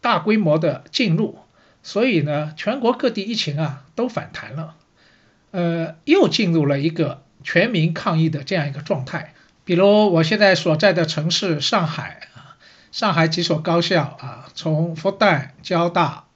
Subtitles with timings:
[0.00, 1.38] 大规模的进入，
[1.82, 4.76] 所以呢，全国各地疫情啊都反弹了，
[5.50, 9.34] 呃，又进入了一个全民抗疫的这样一个状态。
[9.64, 12.56] 比如我现在所在的城市上海啊，
[12.92, 16.26] 上海几所高校啊，从复旦、交大、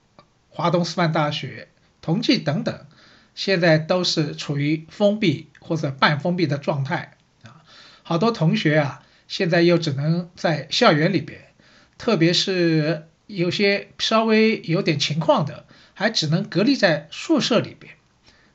[0.51, 1.69] 华东师范大学、
[2.01, 2.87] 同济等等，
[3.35, 7.63] 现在都是处于封闭或者半封闭的状态啊。
[8.03, 11.41] 好多同学啊，现在又只能在校园里边，
[11.97, 13.07] 特别是。
[13.37, 17.95] 有些稍微有点情况的，还只能隔离在宿舍里边，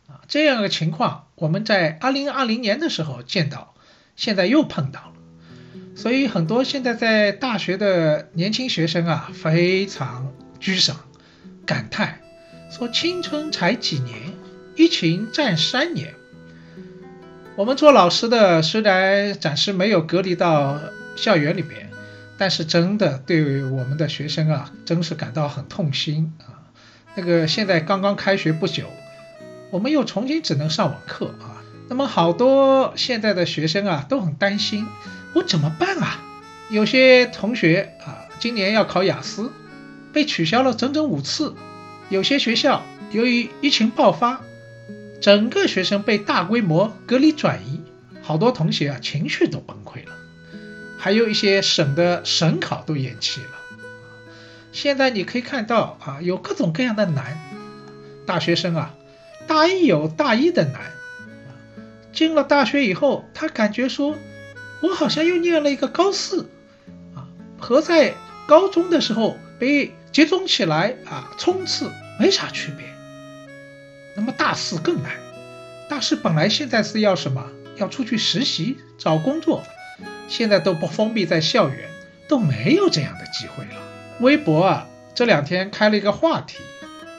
[0.08, 3.74] 啊，这样的情况我们在二零二零年的时候见到，
[4.16, 5.14] 现在又碰到了，
[5.96, 10.96] 所以很多现在在大学的年轻学生啊，非常沮丧，
[11.66, 12.22] 感叹
[12.70, 14.16] 说青春才几年，
[14.76, 16.14] 疫情占三年。
[17.56, 20.80] 我们做老师的虽然暂时没有隔离到
[21.16, 21.87] 校园里边。
[22.38, 26.70] 但是真的对我们的学生啊，真是感到很痛心啊！
[27.16, 28.86] 那个现在刚刚开学不久，
[29.72, 31.64] 我们又重新只能上网课啊。
[31.90, 34.86] 那么好多现在的学生啊都很担心，
[35.34, 36.22] 我怎么办啊？
[36.70, 39.52] 有些同学啊，今年要考雅思，
[40.14, 41.56] 被取消了整整五次；
[42.10, 44.42] 有些学校由于疫情爆发，
[45.22, 47.82] 整个学生被大规模隔离转移，
[48.22, 50.12] 好多同学啊情绪都崩溃了。
[51.08, 53.52] 还有一些省的省考都延期了，
[54.74, 57.38] 现在你可以看到啊，有各种各样的难。
[58.26, 58.94] 大学生啊，
[59.48, 60.92] 大一有大一的难，
[62.12, 64.18] 进了大学以后，他感觉说，
[64.82, 66.50] 我好像又念了一个高四，
[67.16, 67.24] 啊，
[67.58, 68.14] 和在
[68.46, 72.86] 高中的时候被集中起来啊冲刺没啥区别。
[74.18, 75.14] 那么大四更难，
[75.90, 77.50] 大四本来现在是要什么？
[77.78, 79.64] 要出去实习找工作。
[80.28, 81.90] 现在都不封闭在校园，
[82.28, 83.82] 都没有这样的机会了。
[84.20, 86.58] 微博啊，这两天开了一个话题，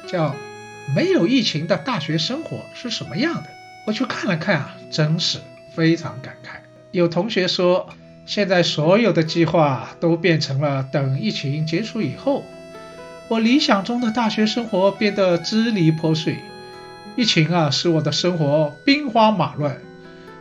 [0.06, 0.34] 叫
[0.94, 3.44] “没有疫情的大学生活是什么样的”。
[3.86, 5.38] 我去看了看啊，真是
[5.74, 6.58] 非常感慨。
[6.90, 7.88] 有同学说，
[8.26, 12.44] 现在所有的计划都变成了等疫情结束以后。
[13.28, 16.38] 我理想中的大学生活变得支离破碎，
[17.16, 19.78] 疫情啊，使我的生活兵荒马乱，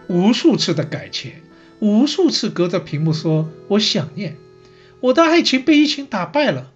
[0.07, 1.33] 无数次的改签。
[1.79, 4.37] 无数次隔着屏幕说“我想念”，
[4.99, 6.71] 我的爱情被疫情打败了，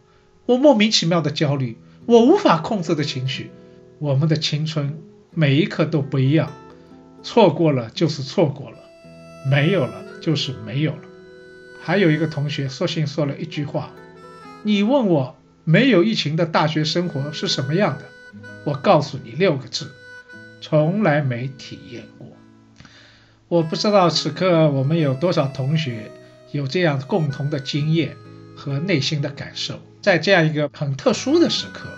[0.45, 3.50] 我莫名其妙的焦虑，我无法控制的情绪，
[3.97, 5.01] 我们的青春
[5.31, 6.51] 每一刻都不一样，
[7.23, 8.78] 错过了就是错过了，
[9.50, 11.01] 没有了就是没有了。
[11.81, 13.91] 还有一个同学索性说了一句话
[14.61, 18.06] ：“你问我没有疫情的大学生活是什么样的，
[18.66, 19.91] 我告诉你六个字：
[20.61, 22.28] 从来没体验过。”
[23.51, 26.09] 我不知道此刻我们有多少同学
[26.53, 28.15] 有这样共同的经验
[28.55, 29.77] 和内心的感受。
[30.01, 31.89] 在这样一个很特殊的时刻，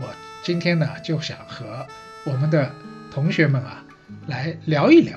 [0.00, 0.08] 我
[0.42, 1.86] 今天呢就想和
[2.24, 2.72] 我们的
[3.08, 3.84] 同学们啊
[4.26, 5.16] 来聊一聊，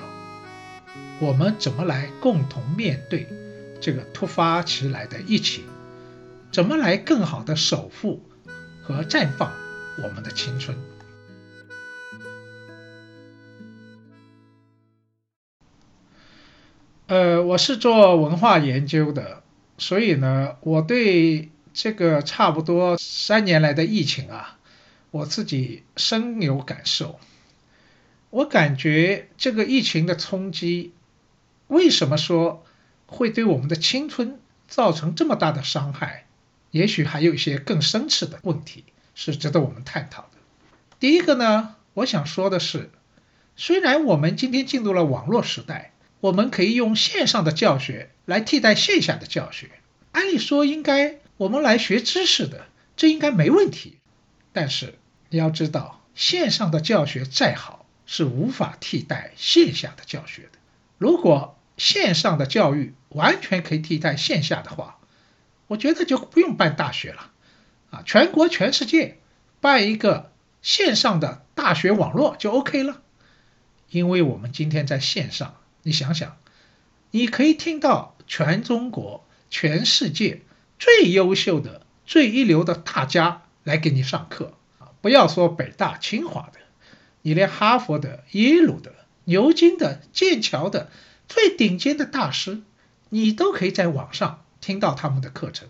[1.19, 3.27] 我们怎么来共同面对
[3.81, 5.63] 这个突发其来的疫情，
[6.51, 8.21] 怎么来更好的守护
[8.83, 9.51] 和绽放
[10.03, 10.77] 我们的青春。
[17.11, 19.43] 呃，我是做文化研究的，
[19.77, 24.57] 所以呢，我对这个差不多三年来的疫情啊，
[25.11, 27.19] 我自己深有感受。
[28.29, 30.93] 我感觉这个疫情的冲击，
[31.67, 32.63] 为什么说
[33.07, 36.27] 会对我们的青春造成这么大的伤害？
[36.69, 38.85] 也许还有一些更深次的问题
[39.15, 40.37] 是值得我们探讨的。
[40.97, 42.89] 第一个呢，我想说的是，
[43.57, 45.90] 虽然我们今天进入了网络时代，
[46.21, 49.69] 我们可以用线上的教学来替代线下的教学，
[50.13, 52.65] 按理说应该我们来学知识的，
[52.95, 53.97] 这应该没问题。
[54.53, 54.97] 但是
[55.29, 57.79] 你要知道，线上的教学再好。
[58.07, 60.59] 是无法替代线下的教学的。
[60.97, 64.99] 如果线上的教育完全可以替代线下的话，
[65.67, 67.31] 我觉得就不用办大学了，
[67.89, 69.17] 啊，全国全世界
[69.61, 70.29] 办一个
[70.61, 73.01] 线上的大学网络就 OK 了。
[73.89, 76.37] 因为我们今天在线上，你想想，
[77.11, 80.41] 你可以听到全中国、全世界
[80.77, 84.91] 最优秀的、最一流的大家来给你上课啊！
[85.01, 86.59] 不要说北大、清华的。
[87.23, 88.93] 你连哈佛的、耶鲁的、
[89.25, 90.89] 牛津的、剑桥的
[91.27, 92.61] 最顶尖的大师，
[93.09, 95.69] 你都可以在网上听到他们的课程。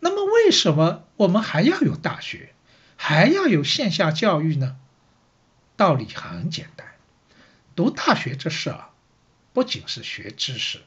[0.00, 2.54] 那么，为什么我们还要有大学，
[2.96, 4.76] 还要有线下教育呢？
[5.76, 6.86] 道理很简单，
[7.74, 8.90] 读大学这事啊，
[9.52, 10.80] 不仅是学知识，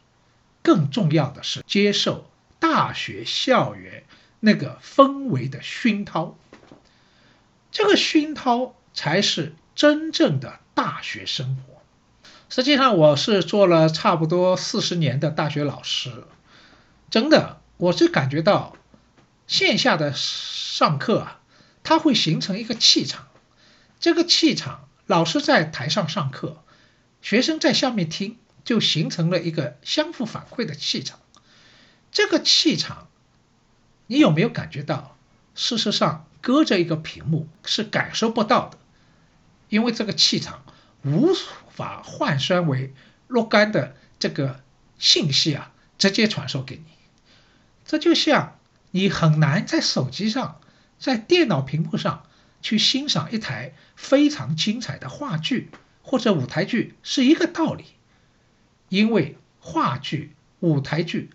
[0.61, 2.29] 更重要的是接受
[2.59, 4.03] 大学校园
[4.39, 6.37] 那个氛围的熏陶。
[7.71, 9.55] 这个熏陶才是。
[9.75, 11.81] 真正的大学生活，
[12.47, 16.23] 实际上我是做了差不多四十年的大学老师，
[17.11, 18.77] 真的，我是感觉到
[19.47, 21.41] 线下的上课啊，
[21.83, 23.27] 它会形成一个气场，
[23.99, 26.63] 这个气场，老师在台上上课，
[27.21, 31.19] 学生在下面听，就形成了一个相互反馈的气场。
[32.11, 33.07] 这个气场，
[34.07, 35.15] 你有没有感觉到？
[35.53, 38.77] 事实上，隔着一个屏幕是感受不到的。
[39.69, 40.63] 因为这个气场
[41.03, 41.33] 无
[41.69, 42.93] 法换算为
[43.27, 44.61] 若干的这个
[44.99, 46.83] 信息啊，直接传授给你。
[47.85, 48.59] 这就像
[48.91, 50.61] 你很难在手机上、
[50.99, 52.25] 在电脑屏幕上
[52.61, 55.69] 去欣赏一台非常精彩的话剧
[56.01, 57.85] 或者舞台剧是一个道理。
[58.89, 61.31] 因为话剧、舞台剧，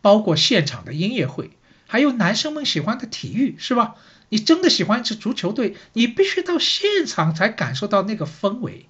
[0.00, 1.50] 包括现场的音乐会，
[1.86, 3.96] 还有男生们喜欢的体育，是吧？
[4.30, 8.88] 你真的喜欢一支足球队，你必须到现场才感受到那个氛围。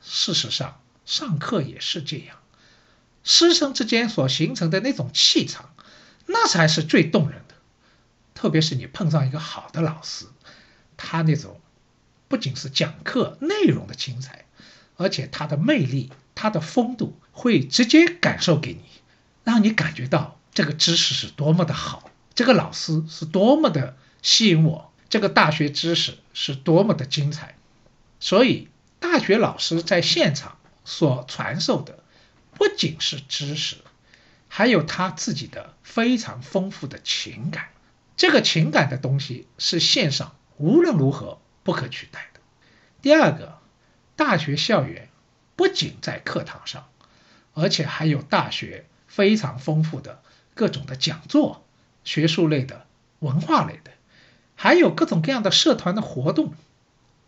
[0.00, 2.38] 事实上，上课也是这样，
[3.22, 5.74] 师生之间所形成的那种气场，
[6.26, 7.54] 那才是最动人的。
[8.34, 10.26] 特别是你碰上一个好的老师，
[10.96, 11.60] 他那种
[12.28, 14.46] 不仅是讲课内容的精彩，
[14.96, 18.84] 而且他的魅力、他的风度会直接感受给你，
[19.44, 23.96] 让你感觉到这个知识是多么的好，这个老师是多么的。
[24.22, 27.56] 吸引我，这个大学知识是多么的精彩，
[28.20, 28.68] 所以
[29.00, 32.04] 大学老师在现场所传授的
[32.54, 33.78] 不仅是知识，
[34.46, 37.70] 还有他自己的非常丰富的情感。
[38.16, 42.40] 这个情感的东西是线上无论如何不可取代的。
[43.00, 43.58] 第二个，
[44.14, 45.08] 大学校园
[45.62, 46.88] 不仅在课堂上，
[47.54, 50.20] 而且还有大学非常丰富的
[50.54, 51.64] 各种的讲座、
[52.02, 52.84] 学术类的、
[53.20, 53.92] 文化类的。
[54.56, 56.54] 还有各种各样的社团的活动，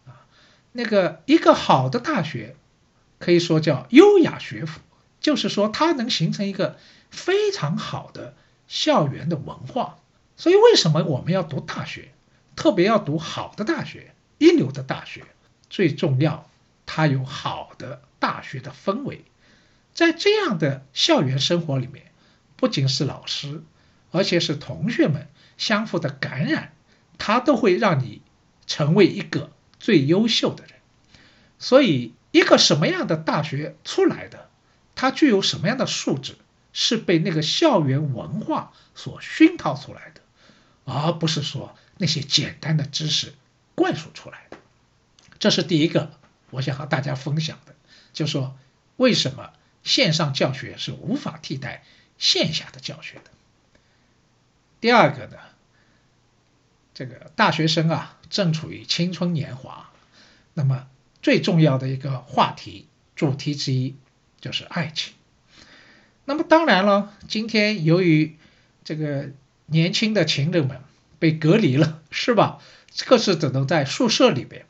[0.04, 0.26] 啊，
[0.72, 2.56] 那个一个好的大学，
[3.20, 4.80] 可以说叫优雅学府，
[5.20, 6.76] 就是说它能形成一个
[7.12, 8.34] 非常好的
[8.66, 9.98] 校园的文化。
[10.36, 12.08] 所以为什么我们要读大学，
[12.56, 15.24] 特别要读好的大学、一流的大学？
[15.70, 16.50] 最重要，
[16.84, 19.26] 它有好的大学的氛围，
[19.92, 22.10] 在这样的校园生活里面，
[22.56, 23.62] 不仅是老师，
[24.12, 25.28] 而且是同学们
[25.58, 26.72] 相互的感染。
[27.18, 28.22] 它都会让你
[28.66, 30.72] 成为一个最优秀的人，
[31.58, 34.48] 所以一个什么样的大学出来的，
[34.94, 36.36] 它具有什么样的素质，
[36.72, 40.22] 是被那个校园文化所熏陶出来的，
[40.86, 43.34] 而不是说那些简单的知识
[43.74, 44.56] 灌输出来的。
[45.38, 47.74] 这是第一个，我想和大家分享的，
[48.14, 48.56] 就说
[48.96, 49.52] 为什么
[49.82, 51.84] 线上教学是无法替代
[52.16, 53.30] 线下的教学的。
[54.80, 55.36] 第二个呢？
[56.94, 59.90] 这个大学生啊，正处于青春年华，
[60.54, 60.86] 那么
[61.20, 63.96] 最重要的一个话题主题之一
[64.40, 65.14] 就是爱情。
[66.24, 68.36] 那么当然了，今天由于
[68.84, 69.30] 这个
[69.66, 70.80] 年轻的情人们
[71.18, 72.60] 被隔离了，是吧？
[73.06, 74.64] 各自只能在宿舍里边，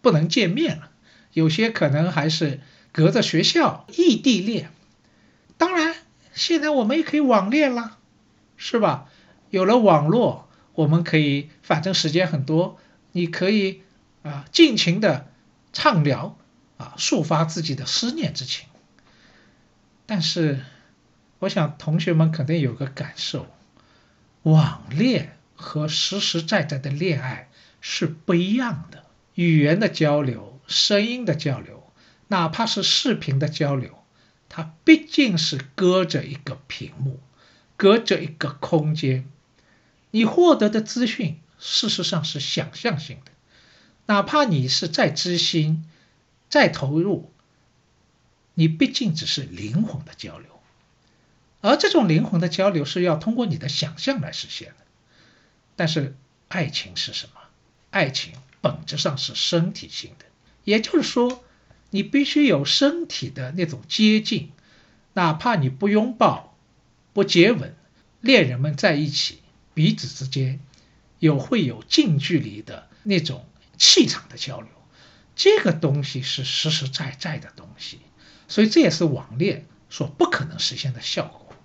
[0.00, 0.90] 不能见面了。
[1.32, 2.60] 有些可能还是
[2.92, 4.70] 隔着学校异地恋。
[5.56, 5.96] 当然，
[6.34, 7.98] 现在我们也可以网恋啦，
[8.56, 9.08] 是吧？
[9.50, 10.48] 有了网络。
[10.74, 12.78] 我们可以，反正时间很多，
[13.12, 13.82] 你可以
[14.22, 15.30] 啊尽情的
[15.74, 16.38] 畅聊，
[16.78, 18.66] 啊，抒发自己的思念之情。
[20.06, 20.60] 但是，
[21.40, 23.46] 我想同学们肯定有个感受：
[24.44, 27.50] 网恋和实实在在的恋爱
[27.82, 29.04] 是不一样的。
[29.34, 31.81] 语言的交流、声音的交流，
[32.32, 34.02] 哪怕是视频的交流，
[34.48, 37.20] 它毕竟是隔着一个屏幕，
[37.76, 39.28] 隔着一个空间。
[40.12, 43.32] 你获得的资讯，事实上是想象性的。
[44.06, 45.84] 哪怕你是再知心、
[46.48, 47.30] 再投入，
[48.54, 50.62] 你毕竟只是灵魂的交流，
[51.60, 54.86] 而这种灵魂的交流是要通过你的想象来实现的。
[55.76, 56.16] 但是，
[56.48, 57.42] 爱情是什么？
[57.90, 60.24] 爱情本质上是身体性的，
[60.64, 61.44] 也就是说，
[61.92, 64.50] 你必须有身体的那种接近，
[65.12, 66.56] 哪怕你不拥抱、
[67.12, 67.76] 不接吻，
[68.20, 69.38] 恋人们在一起，
[69.72, 70.58] 彼此之间
[71.20, 73.46] 有会有近距离的那种。
[73.78, 74.68] 气场的交流，
[75.34, 77.98] 这个东西是实实在在的东西，
[78.46, 81.56] 所以这也是网恋所不可能实现的效果。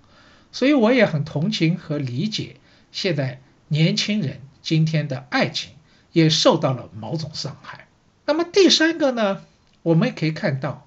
[0.50, 2.56] 所以我也很同情和理解
[2.90, 5.74] 现在年轻人今天的爱情
[6.10, 7.86] 也受到了某种伤害。
[8.26, 9.44] 那么第三个呢，
[9.82, 10.86] 我们也可以看到，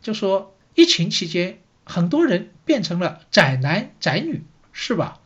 [0.00, 5.20] 就说疫情期间很多人变成了宅男宅女，是吧？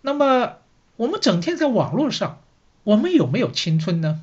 [0.00, 0.56] 那么
[0.96, 2.42] 我们整天在网络上，
[2.84, 4.20] 我们有没有青春呢？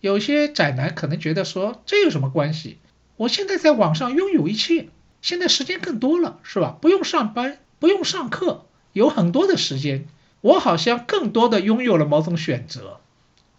[0.00, 2.78] 有些宅男可能觉得说这有什么关系？
[3.16, 4.88] 我现在在网上拥有一切，
[5.20, 6.76] 现在时间更多了，是吧？
[6.80, 10.06] 不用上班，不用上课，有很多的时间，
[10.40, 12.98] 我好像更多的拥有了某种选择。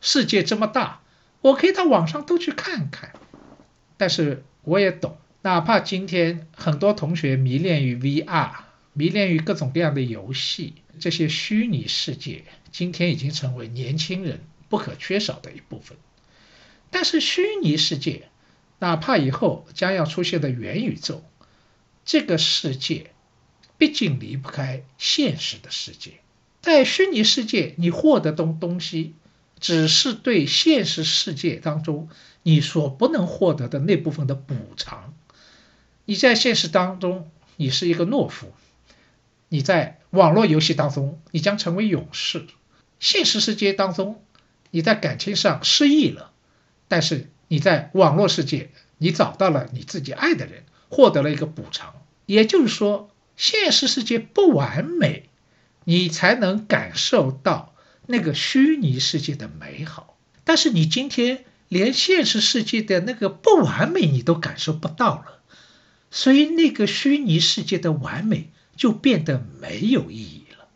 [0.01, 0.99] 世界这么大，
[1.43, 3.11] 我可以到网上都去看看。
[3.97, 8.51] 但是我也懂，哪怕今天很多同学迷恋于 VR，
[8.93, 15.97] 迷恋于各种各样的游戏，这些虚拟世界今天已经成为年轻人不可缺少的一部分。
[16.89, 18.29] 但是虚拟世界，
[18.79, 21.23] 哪怕以后将要出现的元宇宙，
[22.05, 23.11] 这个世界
[23.77, 26.13] 毕竟离不开现实的世界。
[26.61, 29.15] 在虚拟世界，你获得东东西，
[29.63, 32.09] 只是对现实世界当中
[32.41, 35.13] 你所不能获得的那部分的补偿。
[36.03, 38.47] 你在现实当中，你是一个懦夫；
[39.47, 42.45] 你在网络游戏当中，你将成为勇士。
[42.99, 44.21] 现实世界当中，
[44.69, 46.31] 你在感情上失忆了。
[46.89, 51.95] 但是你在网络世界，你找到了你自己爱的人，获得了一个补偿。
[52.25, 55.29] 也就是说，现实世界不完美，
[55.85, 57.72] 你才能感受到
[58.13, 60.15] 那个虚拟世界的美好。
[60.43, 65.41] 但是你今天连现实世界的那个不完美你都感受不到了，
[66.11, 70.67] 所以那个虚拟世界的完美就变得没有意义了。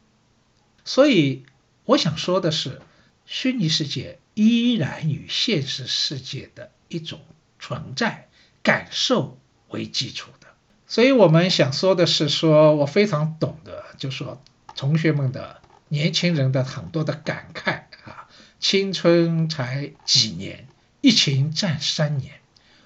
[0.84, 1.46] 所以
[1.86, 2.82] 我想说的是，
[3.25, 4.20] 虚拟世界。
[4.39, 7.20] 依然与现实世界的一种
[7.58, 8.29] 存在
[8.62, 9.39] 感受
[9.70, 10.46] 为基础的，
[10.86, 14.39] 所以我们想说的是，说我非常懂得，就说
[14.75, 18.29] 同学们的年轻人的很多的感慨啊，
[18.60, 20.67] 青春才几年，
[21.01, 22.39] 疫情占三年，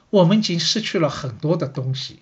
[0.09, 2.19] 我们已经失去了很多的东西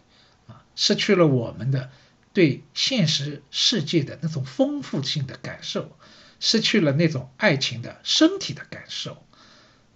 [0.47, 1.89] 啊，失去了我们的
[2.33, 5.95] 对现实世界的那种丰富性的感受。
[6.41, 9.25] 失去了那种爱情的身体的感受，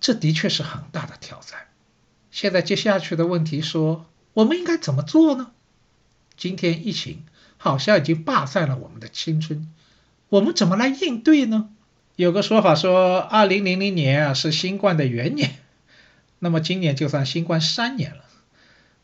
[0.02, 1.68] 这的确是很大的挑战。
[2.32, 5.52] 现在接下去的问题说，我们应该怎么做呢？
[6.36, 7.24] 今天疫情
[7.56, 9.74] 好像已经霸占了我们的青春，
[10.34, 11.70] 我们怎么来应对呢？
[12.16, 15.58] 有个说法说，二零零零年啊是新冠的元年，
[16.40, 18.25] 那么今年就算新冠三年了。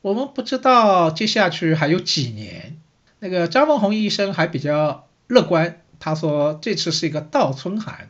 [0.01, 2.79] 我们不知道接下去还有几年。
[3.19, 5.81] 那个张文宏医生还比较乐观。
[5.99, 8.09] 他说：“这次是一个倒春寒，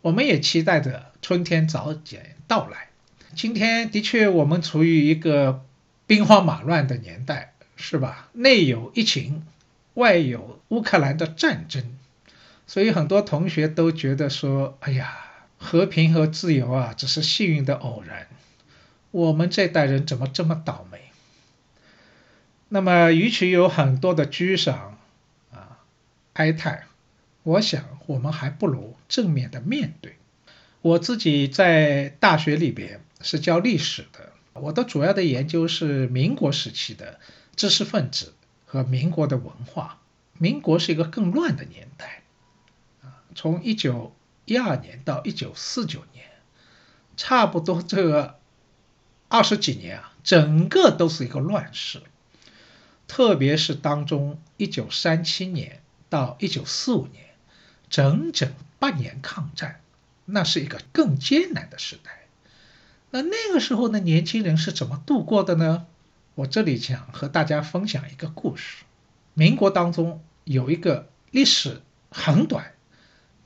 [0.00, 2.88] 我们也期待着春天早点到来。
[3.34, 5.62] 今天的确，我们处于一个
[6.06, 8.30] 兵荒马乱的年代，是吧？
[8.32, 9.42] 内有疫情，
[9.92, 11.95] 外有乌克兰的战争，
[12.66, 15.16] 所以很多同学都觉得说：‘哎呀，
[15.58, 18.26] 和平和自由啊，只是幸运的偶然。’
[19.12, 21.00] 我们这代人怎么这么倒霉？
[22.68, 24.98] 那么，与其有很多的居赏
[25.52, 25.78] 啊，
[26.34, 26.84] 哀叹。”
[27.44, 30.16] 我想，我们还不如正面的面对。
[30.82, 37.20] 我自己在大学里边是教历史的，我的主要的研究是民国时期的
[37.54, 40.00] 知识分子和民国的文化。
[40.38, 42.22] 民国是一个更乱的年代，
[43.36, 44.16] 从一九
[44.46, 46.26] 一二年到一九四九年，
[47.16, 48.36] 差不多这
[49.28, 52.02] 二十几年啊，整个都是一个乱世。
[53.06, 57.24] 特别是当中一九三七年到一九四五年。
[57.88, 59.80] 整整八年抗战，
[60.24, 62.26] 那是一个更艰难的时代。
[63.12, 65.86] 那那个时候的年轻人是怎么度过的呢？
[66.34, 68.82] 我这里想和大家分享一个故事。
[69.34, 72.72] 民国当中有一个历史很短，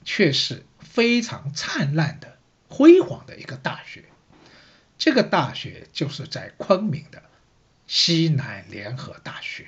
[0.04, 2.38] 却是非常灿烂的、
[2.68, 4.04] 辉煌的一个大学。
[4.98, 7.22] 这个大学就是在昆明的
[7.86, 9.66] 西南联合大学。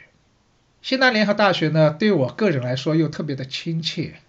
[0.82, 4.20] 西南联合大学呢，对我个人来说又特别的亲切，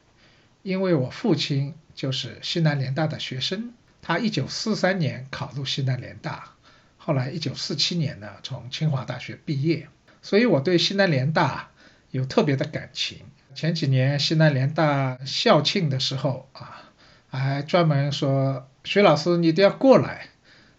[0.61, 3.73] 因为我父亲就是西南联大的学生。
[4.01, 6.53] 他一九四三年考入西南联大，
[6.97, 9.87] 后来一九四七年呢从清华大学毕业，
[10.21, 11.71] 所以我对西南联大
[12.11, 13.19] 有特别的感情。
[13.55, 16.83] 前几年西南联大校庆的时候啊，
[17.29, 20.27] 还专门说徐老师你都要过来。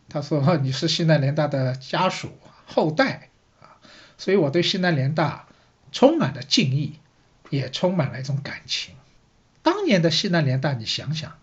[0.09, 3.81] 他说 你是西南联大的家属后代啊，
[4.19, 5.47] 所以我对西南联大
[5.93, 6.99] 充满了敬意，
[7.51, 8.95] 也充满了一种感情。
[9.63, 11.39] 当年的西南联大，你想想。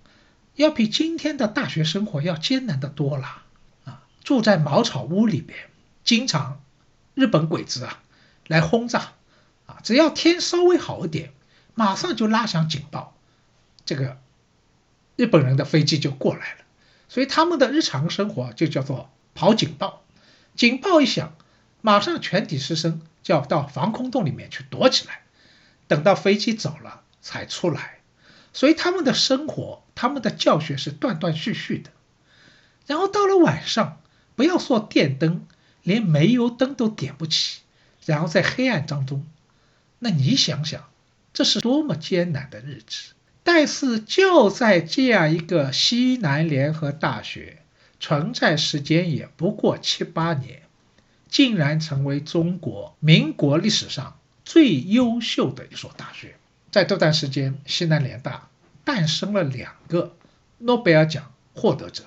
[0.55, 3.43] 要比今天的大学生活要艰难的多了
[3.85, 4.03] 啊！
[4.21, 5.57] 住在茅草屋里边，
[6.03, 6.61] 经常
[7.15, 8.03] 日本鬼子啊
[8.47, 9.13] 来轰炸
[9.65, 11.31] 啊，只要天稍微好一点，
[11.75, 13.15] 马上就拉响警报，
[13.85, 14.19] 这个
[15.15, 16.59] 日本人的飞机就过来了。
[17.09, 20.01] 所以他们的日常生活就叫做跑警报，
[20.55, 21.35] 警报一响，
[21.81, 25.21] 马上全体师生就要到防空洞里面去躲起来，
[25.87, 27.99] 等到飞机走了才出来。
[28.53, 31.89] 所以他们的生活，他们的教学是断断续续的。
[32.85, 34.01] 然后到了晚上，
[34.35, 35.47] 不要说电灯，
[35.83, 37.61] 连煤油灯都点不起。
[38.05, 39.25] 然后在黑暗当中，
[40.03, 40.89] 那你想想，
[41.31, 43.13] 这是多么艰难的日子。
[43.43, 47.61] 但是就在这样一个西南联合大学
[47.99, 50.63] 存在时间也不过七八年，
[51.29, 56.35] 竟然成为中国民国历史上最优秀的一所大学。
[56.71, 58.49] 在这段时间，西南联大
[58.83, 60.15] 诞生了两个
[60.57, 62.05] 诺贝尔奖获得者，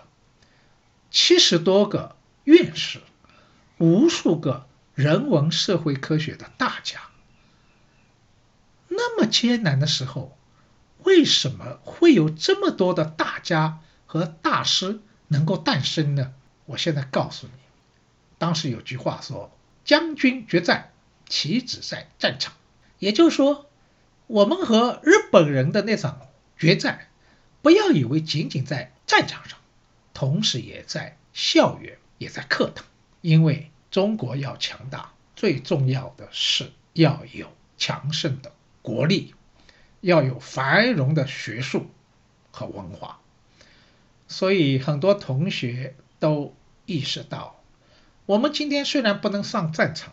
[1.13, 3.01] 七十多个院士，
[3.79, 7.01] 无数个人文社会科学的大家。
[9.07, 10.35] 那么艰难的时候，
[11.03, 16.33] 为什么会有这么多的大家和大师能够诞生呢？
[16.65, 17.53] 我现在告诉你，
[18.39, 20.93] 当时有句话说：“将军决战，
[21.29, 22.55] 岂止在战场？”
[22.99, 23.67] 也就是说。
[24.27, 27.09] 我们和日本人的那场决战，
[27.61, 29.59] 不要以为仅仅在战场上，
[30.15, 32.87] 同时也在校园，也在课堂。
[33.21, 38.51] 因为中国要强大，最重要的是要有强盛的
[38.85, 39.35] 国力，
[40.03, 41.87] 要有繁荣的学术
[42.51, 43.19] 和文化。
[44.29, 47.63] 所以很多同学都意识到，
[48.27, 50.13] 我们今天虽然不能上战场，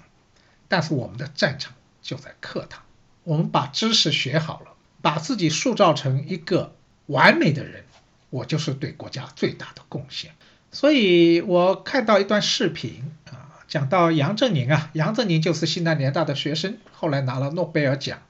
[0.70, 2.82] 但是我们的战场就在课堂。
[3.26, 4.68] 我们把知识学好了，
[5.02, 6.74] 把自己塑造成一个
[7.08, 7.84] 完美的人，
[8.30, 10.32] 我就是对国家最大的贡献。
[10.72, 18.22] 所以我看到一段视频啊，讲到杨振宁啊，杨振宁就是西南联大的学生，后来拿了诺贝尔奖。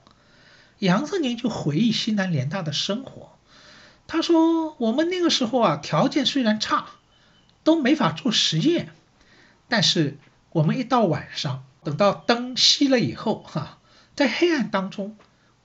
[0.82, 3.38] 杨振宁就回忆西南联大的生活，
[4.08, 6.86] 他说：“我们那个时候啊，条件虽然差，
[7.62, 8.92] 都没法做实验，
[9.68, 10.18] 但是
[10.50, 13.78] 我们一到晚上，等到灯熄了以后，哈。”
[14.16, 15.16] 在黑暗当中，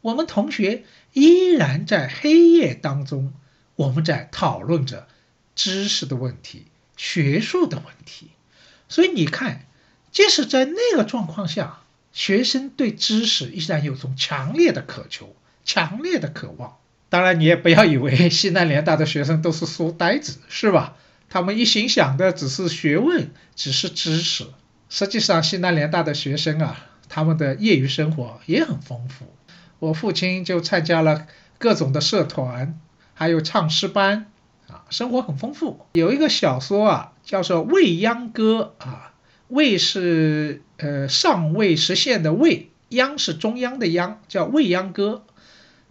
[0.02, 3.34] 我们同学依然在黑夜当中，
[3.76, 5.08] 我们在讨论着
[5.56, 8.30] 知识的问题、学术的问题。
[8.88, 9.66] 所以你看，
[10.12, 11.82] 即使在那个状况下，
[12.18, 16.78] 学生对知识依然有种强烈的渴求、强烈的渴望。
[17.10, 20.96] 当然，你也不要以为西南联大的学生都是书呆子，是吧？
[21.30, 24.48] 他们一心想的只是学问，只是知识。
[24.90, 26.88] 实际上，西南联大的学生啊。
[27.08, 29.32] 他们的业余生活也很丰富，
[29.78, 31.28] 我父亲就参加了
[31.60, 32.80] 各种的社团，
[33.14, 34.26] 还有唱诗班，
[34.68, 35.86] 啊，生活很丰富。
[35.94, 39.14] 有一个小说啊，叫做《未央歌》啊，
[39.48, 45.24] 未是呃尚未实现的未，央是中央的央，叫《未央歌》。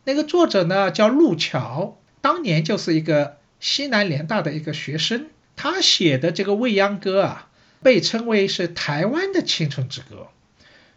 [0.05, 7.49] 那个作者呢叫陆桥，当年就是一个西南联大的一个学生，他写的这个《未央歌》啊，
[7.83, 10.29] 被称为是台湾的青春之歌。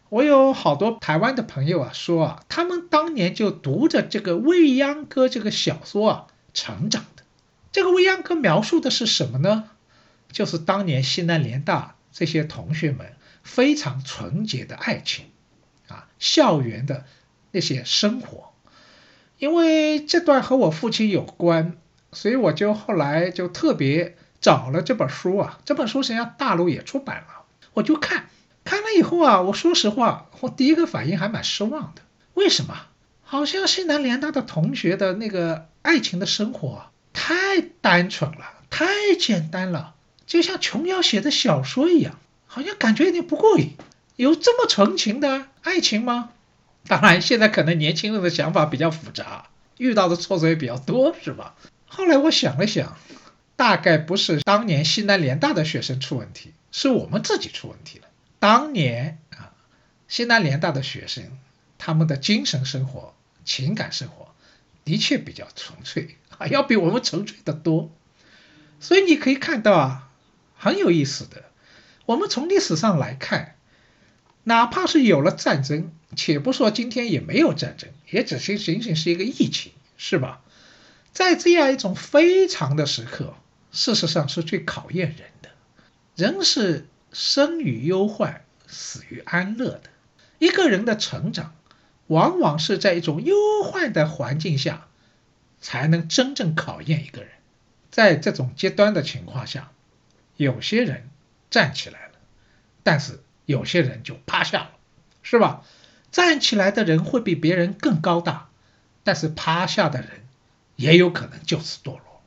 [0.10, 7.24] 我有好多台湾的朋友啊，说啊，他们当年就读着这个《未央歌》这个小说啊成长的。
[7.72, 9.70] 这个《未央歌》描述的是什么呢？
[10.32, 15.28] 就是当年西南联大这些同学们非常纯洁的爱情，
[15.88, 17.06] 啊，校园的
[17.52, 18.52] 那些生活。
[19.38, 21.78] 因为这段和我父亲有关，
[22.12, 25.62] 所以我就后来就特别找了这本书啊。
[25.64, 28.28] 这本书实际上大陆也出版了，我就看。
[28.66, 32.02] 看了以后啊，我说实话，我第一个反应还蛮失望的。
[32.34, 32.76] 为什么？
[33.24, 38.86] 好像西南联大的同学的那个爱情的生活太单纯了，太
[39.18, 39.96] 简单了，
[40.30, 43.72] 就像琼瑶写的小说一样，好像感觉有点不过瘾。
[44.16, 46.30] 有这么纯情的爱情吗？
[46.86, 51.56] 当然，现在可能年轻人的想法比较复杂，遇到的挫折也比较多，是吧？
[51.88, 52.96] 后来我想了想，
[53.56, 58.06] 大概不是当年西南联大的学生出问题，是我们自己出问题了。
[58.38, 59.50] 当年啊，
[60.08, 61.24] 西南联大的学生，
[61.80, 63.16] 他们的精神生活、
[63.46, 64.36] 情感生活
[64.86, 67.90] 的确比较纯粹啊，要比我们纯粹的多。
[68.80, 70.09] 所以你可以看到啊，
[70.60, 71.46] 很有意思的。
[72.06, 73.56] 我们从历史上来看。
[74.46, 80.42] 哪怕是有了战争，且不说今天也没有战争，也只是仅仅是一个疫情，是吧？
[81.12, 83.36] 在这样一种非常的时刻，
[83.72, 85.50] 事实上是最考验人的。
[86.16, 89.90] 人是生于忧患，死于安乐的。
[90.40, 91.54] 一个人的成长，
[92.08, 94.88] 往往是在一种忧患的环境下，
[95.62, 97.30] 才能真正考验一个人。
[97.92, 99.70] 在这种极端的情况下，
[100.40, 101.10] 有些人
[101.50, 102.14] 站起来了，
[102.84, 103.20] 但是。
[103.46, 104.70] 有些人就趴下了，
[105.24, 105.64] 是吧？
[106.12, 108.48] 站起来的人会比别人更高大，
[109.04, 110.10] 但是趴下的人
[110.76, 112.22] 也有可能就此堕落。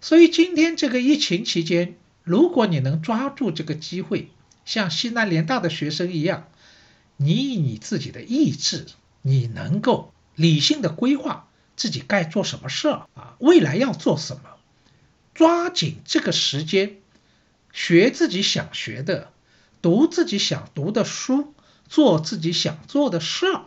[0.00, 4.28] 所以今天这个疫情期间，如果你能抓住这个机会，
[4.64, 6.46] 像西南联大的学生一样，
[7.16, 8.86] 你以你自己的意志，
[9.22, 14.42] 你能够理性的规划自己该做什么事儿啊，未来要做什么，
[15.34, 16.98] 抓紧这个时间，
[17.76, 19.30] 学自己想学的。
[19.82, 21.52] 读自己想读的书，
[21.88, 23.66] 做自己想做的事儿，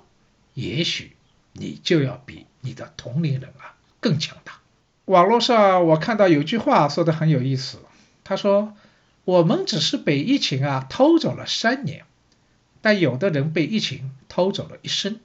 [0.56, 1.16] 也许
[1.54, 4.60] 你就要比你的同龄人啊更强大。
[5.06, 7.78] 网络上我看到有句话说的很有意思，
[8.24, 8.74] 他说
[9.26, 12.04] ：“我们只是被疫情啊偷走了三年，
[12.82, 15.20] 但有的人被疫情偷走了一生。”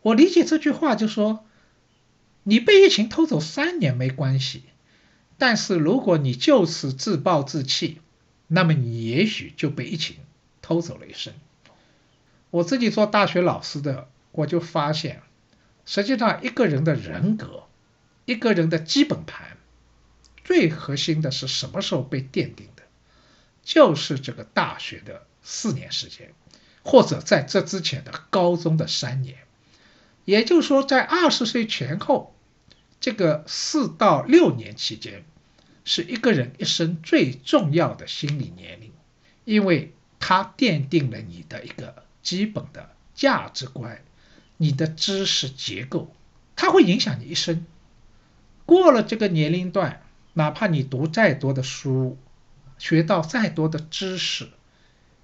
[0.00, 1.44] 我理解这句话就说，
[2.42, 4.62] 你被疫情偷走三年没关系，
[5.38, 8.00] 但是如果你就此自暴自弃，
[8.52, 10.16] 那么你也许就被疫情。
[10.64, 11.34] 偷走了一生。
[12.50, 15.20] 我自己做大学老师的，我就发现，
[15.84, 17.64] 实际上一个人的人格，
[18.26, 19.56] 一个人的基本盘，
[20.44, 22.84] 最核心的是什么时候被奠定的？
[23.64, 26.32] 就是这个大学的四年时间，
[26.84, 29.38] 或者在这之前的高中的三年。
[30.24, 32.36] 也就是说，在二十岁前后，
[33.00, 35.24] 这个四到六年期间，
[35.84, 38.92] 是一个人一生最重要的心理年龄，
[39.44, 39.92] 因为。
[40.24, 44.04] 它奠定了你的一个基本的价值观，
[44.56, 46.14] 你的知识结构，
[46.54, 47.66] 它会影响你一生。
[48.64, 50.00] 过了这个年龄段，
[50.34, 52.16] 哪怕你读再多的书，
[52.78, 54.50] 学到再多的知识，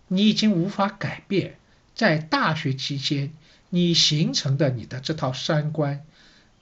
[0.09, 1.61] 你已经无法改变
[1.95, 3.33] 在大学期间
[3.71, 6.05] 你形成的你的这套三观，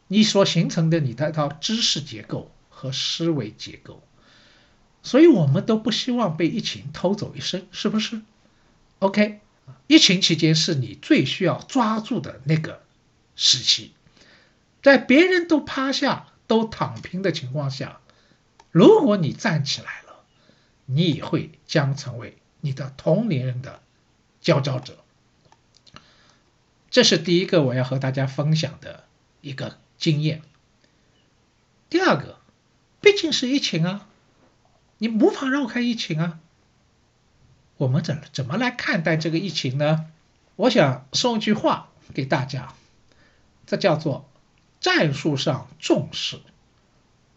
[0.09, 4.03] 你所形成的你的一套知识结构和思维结构。
[5.03, 8.21] 所以我们都不希望被疫情偷走一生，是不是
[8.99, 9.41] ？OK，
[9.87, 12.83] 疫情期间是你最需要抓住的那个
[13.35, 13.93] 时期，
[14.83, 18.01] 在别人都趴下、都躺平的情况下，
[18.71, 20.25] 如果你站起来了，
[20.85, 23.81] 你也会将成为你的同龄人的
[24.41, 24.99] 佼佼者。
[26.91, 29.05] 这是第一个我要和大家分享的
[29.41, 30.43] 一个经验。
[31.89, 32.41] 第二个，
[33.07, 34.09] 毕竟是疫情啊。
[34.99, 36.41] 你无法绕开疫情啊！
[37.77, 40.07] 我们怎怎么来看待这个疫情呢？
[40.57, 42.75] 我想送一句话给大家，
[43.65, 44.29] 这叫做
[44.81, 46.41] 战术上重视，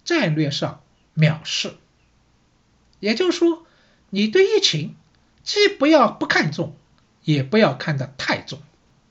[0.03, 0.81] 战略上
[1.15, 1.75] 藐视。
[2.99, 3.63] 也就是说，
[4.09, 4.95] 你对疫情
[5.43, 6.75] 既不要不看重，
[7.23, 8.59] 也不要看得太重。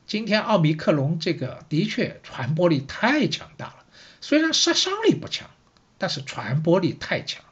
[0.08, 3.84] 今天奥密克戎这个的确传播力太强大了，
[4.20, 5.48] 虽然杀伤力不强，
[5.98, 7.42] 但是传播力太强。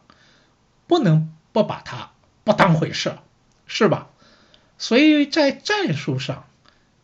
[0.86, 2.12] 不能不把它
[2.44, 3.18] 不当回事，
[3.66, 4.08] 是吧？
[4.78, 6.46] 所以在战术上，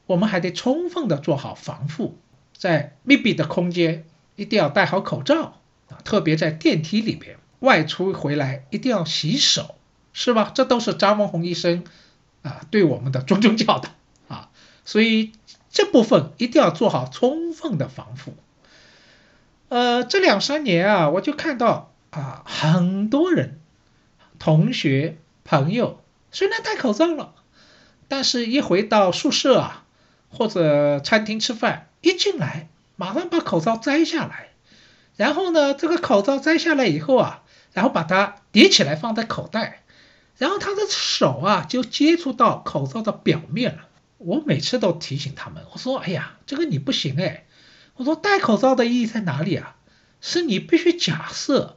[0.07, 2.17] 我们还得充分的做好防护，
[2.57, 4.05] 在密闭的空间
[4.37, 9.75] 一定要戴好口罩啊，特别在电梯里边外出回来一定要洗手，
[10.13, 10.53] 是吧？
[10.55, 11.83] 这都是张文宏医生
[12.43, 13.91] 啊对我们的谆谆教导
[14.29, 14.51] 啊，
[14.85, 15.33] 所以
[15.71, 18.37] 这部分一定要做好充分的防护。
[19.73, 23.59] 呃，这两三年啊，我就看到啊，很多人。
[24.39, 27.33] 同学、朋友虽然戴口罩了，
[28.07, 29.85] 但是一回到宿舍啊，
[30.29, 34.51] 或者餐厅吃饭，一进来马上把口罩摘下来，
[35.17, 39.81] 然后呢，这个口罩摘下来以后啊，然后把它叠起来放在口袋，
[40.37, 43.89] 然后他的手啊就接触到口罩的表面了。
[44.19, 47.47] 我每次都提醒他们，我说：“哎呀，这个你不行哎。”
[47.97, 49.77] 我说：“戴口罩的意义在哪里啊？
[50.21, 51.77] 是你必须假设。”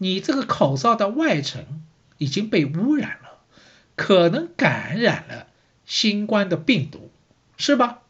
[0.00, 1.82] 你这个口罩的外层
[2.18, 3.40] 已经被污染了，
[3.96, 5.48] 可能感染了
[5.84, 7.10] 新冠的病毒，
[7.56, 8.02] 是吧？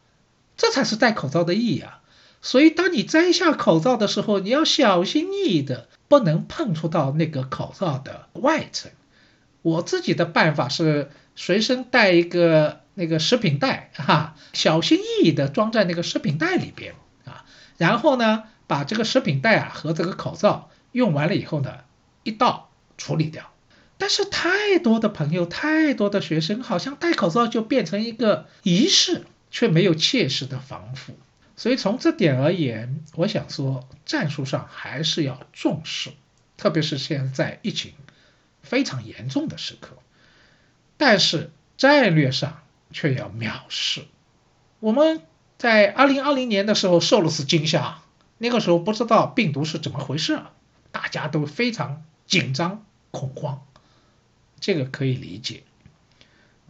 [0.55, 2.01] 这才是戴口罩的意义啊！
[2.43, 8.91] 所以，当你摘下口罩的时候，你要小心翼翼的，不能碰触到那个口罩的外层。
[9.63, 17.45] 我自己的办法是随身带一个那个食品袋，哈，小心翼翼的装在那个食品袋里边啊，
[17.77, 21.77] 然后呢，把这个食品袋啊和这个口罩用完了以后呢，
[22.23, 23.53] 一倒处理掉。
[23.97, 31.17] 但是太多的朋友，太多的学生，好像戴口罩就变成一个仪式，却没有切实的防护。
[31.55, 36.11] 所以从这点而言，我想说，战术上还是要重视，
[36.57, 37.93] 特别是现在疫情
[38.61, 39.97] 非常严重的时刻。
[40.97, 42.58] 但是战略上
[42.91, 44.05] 却要藐视。
[44.79, 45.21] 我们
[45.57, 47.99] 在二零二零年的时候受了次惊吓，
[48.37, 50.39] 那个时候不知道病毒是怎么回事，
[50.91, 53.61] 大家都非常紧张恐慌。
[54.59, 55.63] 这个可以理解，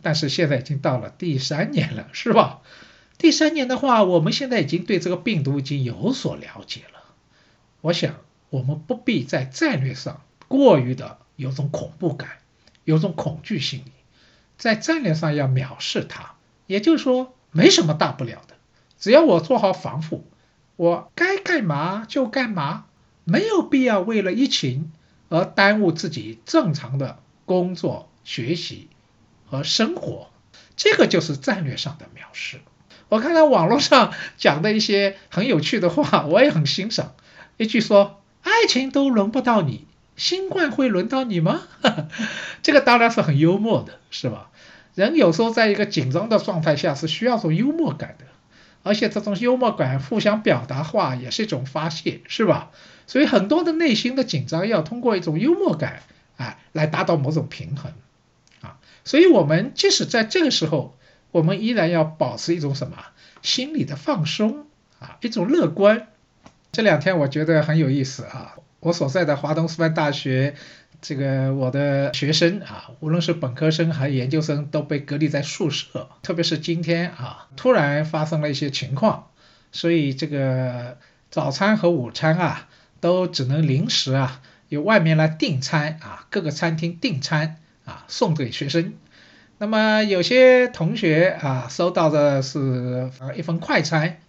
[0.01, 2.61] 但是现在已经到了第三年了，是吧？
[3.17, 7.03] 第三年的话，我们现在已经对这个病毒已经有所了解了。
[7.81, 8.15] 我想，
[8.49, 12.37] 我们不必在战略上过于的有种恐怖感，
[12.85, 13.91] 有种恐惧心理，
[14.59, 16.33] 在战略上要藐视它。
[16.67, 18.53] 也就是说，没什么大不了的，
[18.99, 20.27] 只要我做好防护，
[20.75, 22.85] 我该干嘛就干嘛，
[23.23, 24.91] 没有必要为了疫情
[25.29, 27.17] 而耽误自己正常的。
[27.45, 28.89] 工作、学习
[29.47, 30.29] 和生活，
[30.75, 32.59] 这个就是战略上的藐视。
[33.07, 37.15] 我看到网络上讲的一些很有趣的话，我也很欣赏。
[37.57, 41.61] 一句说：“爱情都轮不到你，新冠会轮到你吗？”
[42.61, 44.48] 这个当然是很幽默的，是吧？
[44.99, 48.25] 人有时候在一个紧张的状态下是需要种幽默感的，
[48.83, 52.71] 而且这种幽默感互相表达话也是一种发泄，是吧？
[53.07, 56.01] 所以很多的内心的紧张要通过一种幽默感。
[56.39, 57.91] 啊，来达到某种平衡，
[58.61, 60.97] 啊，所以我们即使在这个时候，
[61.31, 62.95] 我们依然要保持一种什么
[63.41, 64.65] 心理的放松
[64.99, 66.07] 啊，一种乐观。
[66.71, 70.55] 这两天我觉得很有意思啊，我所在的华东师范大学，
[71.01, 76.09] 这个我的学生啊，无论是本科生还是研究生，都被隔离在宿舍。
[76.21, 79.29] 特别是今天啊，突然发生了一些情况，
[79.71, 80.97] 所以这个
[81.31, 82.67] 早餐和午餐啊，
[82.99, 84.41] 都只能临时啊。
[84.67, 88.93] 由外面来订餐啊，各个餐厅订餐啊，送给学生。
[89.57, 94.19] 那么有些同学啊，收到的是呃一份快餐，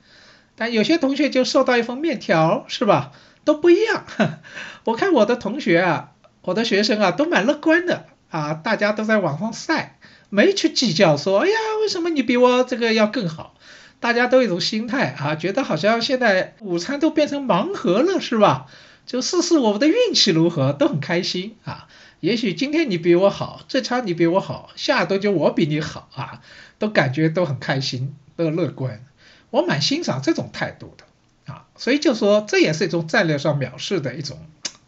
[0.57, 3.13] 但有些同学就收到一份面条，是吧？
[3.45, 4.05] 都不一样。
[4.85, 9.99] 我看我的同学啊，我的学生啊，都蛮乐观的啊，大家都在网上晒，
[10.29, 13.55] 没去计较说，哎呀，为什么你比我这个要更好？
[14.01, 18.67] 大家都有一种心态啊，觉得好像现在午餐都变成盲盒了，是吧？
[19.07, 21.89] 就试试我们的运气如何，都很开心啊。
[22.21, 26.41] 也许今天你比我好，这场你比我好，下顿就我比你好啊，
[26.79, 29.05] 都感觉都很开心，都乐观。
[29.51, 34.39] 我蛮欣赏这种态度的啊，所以就说这也是一种战略上藐视的一种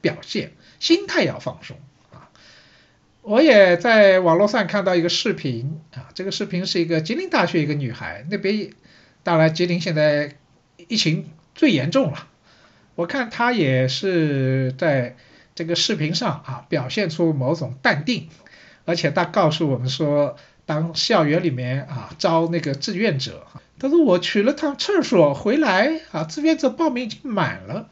[0.01, 1.77] 表现，心态要放松
[2.11, 2.29] 啊。
[3.23, 8.71] 我也在网络上看到一个视频啊，这个视频是一个吉林大学一个女孩，那边
[9.23, 10.35] 当然吉林现在
[10.89, 12.27] 疫情最严重了。
[12.97, 15.15] 我看他也是在
[15.55, 18.29] 这个视频上啊，表现出某种淡定，
[18.85, 23.47] 而且他告诉我们说，当校园里面啊招那个志愿者，
[23.79, 27.89] 他说我去了趟厕所回来啊，志愿者报名已经满了。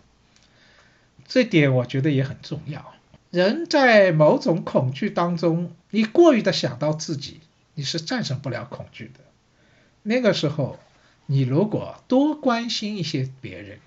[1.31, 2.93] 这点我觉得也很重要。
[3.31, 7.39] 人在某种恐惧当中，你过于的想到自己，
[7.75, 9.21] 你是战胜不了恐惧的。
[10.03, 10.81] 那个时候，
[11.27, 13.79] 你如果多关心一些别人。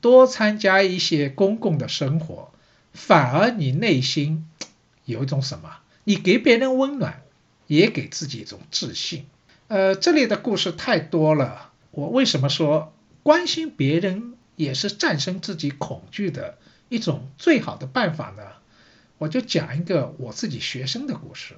[0.00, 2.52] 多参加一些公共的生活，
[2.92, 4.48] 反而你内心
[5.04, 5.78] 有一种什么？
[6.04, 7.22] 你给别人温暖，
[7.66, 9.26] 也给自己一种自信。
[9.68, 11.72] 呃，这里的故事太多了。
[11.90, 18.42] 我为什么说关心别人也是战胜自己恐惧的一种最好的办法呢？
[19.18, 21.56] 我就讲一个我自己学生的故事。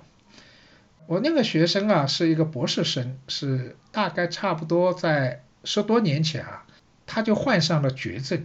[1.06, 6.64] 我那个学生啊，是一个博士生，是大概差不多在十多年前啊。
[7.10, 8.44] 他就患上了绝症，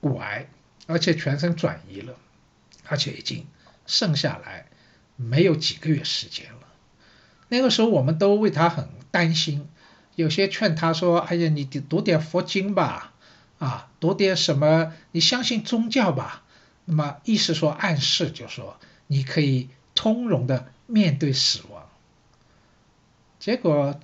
[0.00, 0.48] 骨癌，
[0.86, 2.16] 而且全身转移了，
[2.86, 3.46] 而且已经
[3.86, 4.66] 剩下来
[5.16, 6.60] 没有几个月时间了。
[7.48, 9.68] 那个时候我们都为他很担心，
[10.14, 13.09] 有些劝他说：“哎呀，你读点佛经吧，
[13.60, 14.92] 啊，读点什么？
[15.12, 16.42] 你相信宗教吧。”
[16.84, 21.88] 那么意思说暗示就说你可以通融的面对死亡。
[23.38, 24.00] 结果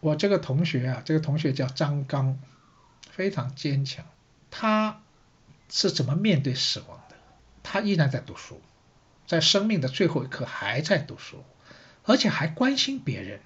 [0.00, 2.38] 我这个同学啊，这个同学叫张刚。
[3.12, 4.06] 非常坚强，
[4.50, 5.02] 他
[5.68, 7.16] 是怎么面对死亡的？
[7.62, 8.62] 他依然在读书，
[9.26, 11.44] 在生命的最后一刻还在读书，
[12.04, 13.40] 而且还关心别人，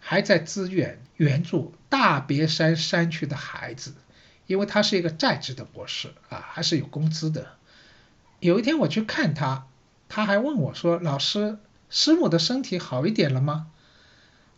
[0.00, 3.94] 还在支援援助大别山山区的孩子，
[4.46, 7.52] 因为他是一个在职的博士啊，还是有工资的。
[8.40, 9.66] 有一天我去看他，
[10.08, 11.58] 他还问我说：“老师，
[11.90, 13.70] 师母的身体好一点了吗？”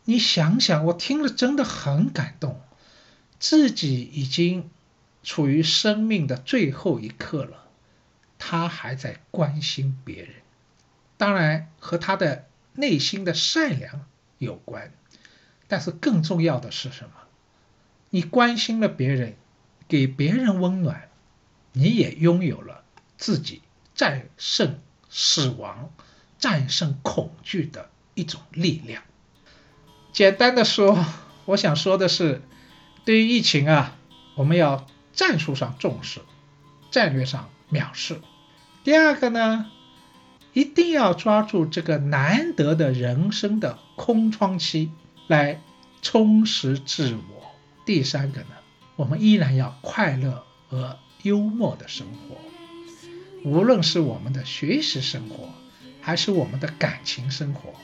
[0.04, 2.60] 你想想，我听了真的很感动，
[3.38, 4.70] 自己已经
[5.22, 7.64] 处于生命的最后一刻了，
[8.38, 10.34] 他还在关心别人，
[11.18, 14.06] 当然和他的内心的善良
[14.38, 14.92] 有关，
[15.66, 17.10] 但是更重要的是什么？
[18.10, 19.36] 你关心了别人，
[19.88, 21.08] 给别人温暖，
[21.72, 22.84] 你也拥有了
[23.16, 23.62] 自己。
[23.94, 24.78] 战胜
[25.10, 25.90] 死亡、
[26.38, 29.02] 战胜恐惧的一种力量。
[30.12, 31.04] 简单的说，
[31.46, 32.40] 我想说的是，
[33.04, 33.96] 对于疫情啊，
[34.36, 36.20] 我们要战术上重视，
[36.92, 38.20] 战略上藐视。
[38.84, 39.68] 第二个呢，
[40.52, 44.92] 一定要抓住这个难得的人生的空窗期
[45.26, 45.60] 来
[46.02, 47.50] 充实自我。
[47.84, 48.50] 第三个呢，
[48.98, 52.36] 我们依然要快乐和幽默的生活。
[53.48, 55.50] 无论是我们的学习生活，
[56.00, 57.74] 还是我们的感情生活，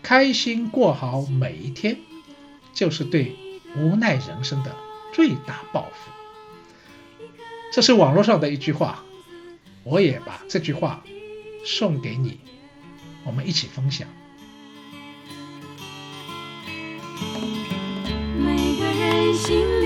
[0.00, 1.98] 开心过好每一天，
[2.72, 3.36] 就是对
[3.76, 4.76] 无奈人生的
[5.12, 6.12] 最大报复。
[7.72, 9.02] 这是网络上的一句话，
[9.82, 11.02] 我也把这句话
[11.64, 12.38] 送给你，
[13.24, 14.06] 我们一起分享。
[18.38, 19.34] 每个人。
[19.34, 19.81] 心